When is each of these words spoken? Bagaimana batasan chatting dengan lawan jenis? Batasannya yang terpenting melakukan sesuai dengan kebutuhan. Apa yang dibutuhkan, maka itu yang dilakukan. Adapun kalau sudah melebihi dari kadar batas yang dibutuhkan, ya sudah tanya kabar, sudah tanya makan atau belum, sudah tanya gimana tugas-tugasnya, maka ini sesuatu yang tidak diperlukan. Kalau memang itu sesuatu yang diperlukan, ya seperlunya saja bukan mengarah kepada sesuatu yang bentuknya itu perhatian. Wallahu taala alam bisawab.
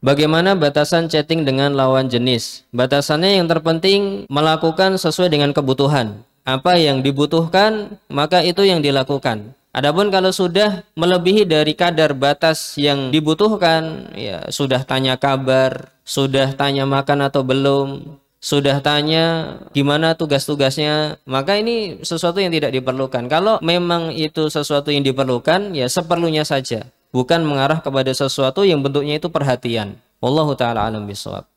Bagaimana 0.00 0.56
batasan 0.56 1.12
chatting 1.12 1.44
dengan 1.44 1.76
lawan 1.76 2.08
jenis? 2.08 2.64
Batasannya 2.72 3.36
yang 3.36 3.44
terpenting 3.52 4.24
melakukan 4.32 4.96
sesuai 4.96 5.28
dengan 5.28 5.52
kebutuhan. 5.52 6.24
Apa 6.48 6.80
yang 6.80 7.04
dibutuhkan, 7.04 8.00
maka 8.08 8.40
itu 8.40 8.64
yang 8.64 8.80
dilakukan. 8.80 9.52
Adapun 9.76 10.08
kalau 10.08 10.32
sudah 10.32 10.88
melebihi 10.96 11.44
dari 11.44 11.76
kadar 11.76 12.16
batas 12.16 12.80
yang 12.80 13.12
dibutuhkan, 13.12 14.08
ya 14.16 14.48
sudah 14.48 14.88
tanya 14.88 15.20
kabar, 15.20 15.92
sudah 16.00 16.56
tanya 16.56 16.88
makan 16.88 17.28
atau 17.28 17.44
belum, 17.44 18.16
sudah 18.40 18.80
tanya 18.80 19.52
gimana 19.76 20.16
tugas-tugasnya, 20.16 21.20
maka 21.28 21.60
ini 21.60 22.00
sesuatu 22.00 22.40
yang 22.40 22.56
tidak 22.56 22.72
diperlukan. 22.72 23.28
Kalau 23.28 23.60
memang 23.60 24.16
itu 24.16 24.48
sesuatu 24.48 24.88
yang 24.88 25.04
diperlukan, 25.04 25.76
ya 25.76 25.92
seperlunya 25.92 26.48
saja 26.48 26.88
bukan 27.10 27.42
mengarah 27.42 27.82
kepada 27.82 28.14
sesuatu 28.14 28.62
yang 28.62 28.78
bentuknya 28.80 29.18
itu 29.18 29.26
perhatian. 29.26 29.98
Wallahu 30.22 30.54
taala 30.54 30.86
alam 30.86 31.10
bisawab. 31.10 31.49